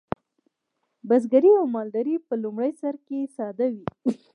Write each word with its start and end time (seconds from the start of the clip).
بزګري 1.07 1.51
او 1.59 1.65
مالداري 1.75 2.15
په 2.27 2.33
لومړي 2.43 2.71
سر 2.81 2.95
کې 3.07 3.19
ساده 3.35 3.67
وې. 3.73 3.85